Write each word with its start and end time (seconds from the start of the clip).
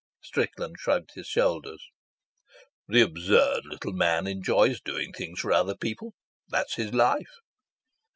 Strickland 0.23 0.77
shrugged 0.79 1.11
his 1.13 1.27
shoulders. 1.27 1.87
"The 2.87 3.01
absurd 3.01 3.65
little 3.65 3.93
man 3.93 4.25
enjoys 4.25 4.81
doing 4.81 5.13
things 5.13 5.39
for 5.41 5.51
other 5.53 5.75
people. 5.75 6.15
That's 6.49 6.73
his 6.73 6.91
life." 6.91 7.29